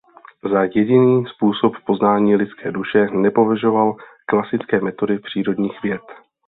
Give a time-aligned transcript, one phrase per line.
[0.51, 6.01] Za jediný způsob poznání lidské duše nepovažoval klasické metody přírodních věd.